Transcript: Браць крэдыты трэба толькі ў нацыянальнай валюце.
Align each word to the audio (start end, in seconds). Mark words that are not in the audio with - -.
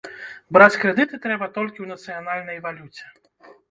Браць 0.57 0.79
крэдыты 0.85 1.21
трэба 1.27 1.51
толькі 1.59 1.79
ў 1.87 1.95
нацыянальнай 1.95 2.57
валюце. 2.69 3.05